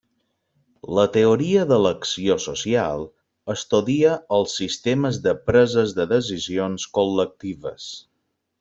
La 0.99 1.03
Teoria 1.17 1.65
d'elecció 1.71 2.37
social 2.45 3.05
estudia 3.55 4.15
els 4.39 4.55
sistemes 4.63 5.21
de 5.29 5.35
preses 5.51 5.95
de 6.01 6.09
decisions 6.17 6.89
col·lectives. 6.99 7.89